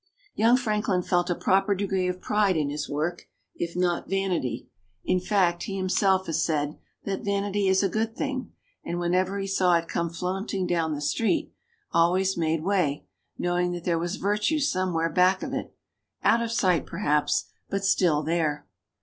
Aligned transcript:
Young 0.33 0.57
Franklin 0.57 1.03
felt 1.03 1.29
a 1.29 1.35
proper 1.35 1.75
degree 1.75 2.07
of 2.07 2.19
pride 2.21 2.57
in 2.57 2.71
his 2.71 2.89
work, 2.89 3.27
if 3.53 3.75
not 3.75 4.09
vanity. 4.09 4.67
In 5.05 5.19
fact, 5.19 5.61
he 5.65 5.77
himself 5.77 6.25
has 6.25 6.43
said 6.43 6.79
that 7.03 7.23
vanity 7.23 7.67
is 7.67 7.83
a 7.83 7.87
good 7.87 8.15
thing, 8.15 8.51
and 8.83 8.99
whenever 8.99 9.37
he 9.37 9.45
saw 9.45 9.75
it 9.75 9.87
come 9.87 10.09
flaunting 10.09 10.65
down 10.65 10.95
the 10.95 11.01
street, 11.01 11.53
always 11.91 12.35
made 12.35 12.63
way, 12.63 13.05
knowing 13.37 13.73
that 13.73 13.83
there 13.83 13.99
was 13.99 14.15
virtue 14.15 14.57
somewhere 14.57 15.07
back 15.11 15.43
of 15.43 15.53
it 15.53 15.71
out 16.23 16.41
of 16.41 16.51
sight 16.51 16.87
perhaps, 16.87 17.45
but 17.69 17.85
still 17.85 18.23
there. 18.23 18.65